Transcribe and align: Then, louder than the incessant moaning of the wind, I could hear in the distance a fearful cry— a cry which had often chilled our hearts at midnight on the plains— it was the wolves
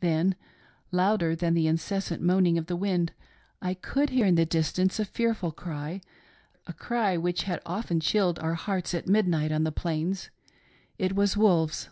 Then, 0.00 0.34
louder 0.90 1.36
than 1.36 1.52
the 1.52 1.66
incessant 1.66 2.22
moaning 2.22 2.56
of 2.56 2.68
the 2.68 2.74
wind, 2.74 3.12
I 3.60 3.74
could 3.74 4.08
hear 4.08 4.24
in 4.24 4.34
the 4.34 4.46
distance 4.46 4.98
a 4.98 5.04
fearful 5.04 5.52
cry— 5.52 6.00
a 6.66 6.72
cry 6.72 7.18
which 7.18 7.42
had 7.42 7.60
often 7.66 8.00
chilled 8.00 8.38
our 8.38 8.54
hearts 8.54 8.94
at 8.94 9.06
midnight 9.06 9.52
on 9.52 9.64
the 9.64 9.70
plains— 9.70 10.30
it 10.98 11.14
was 11.14 11.34
the 11.34 11.40
wolves 11.40 11.90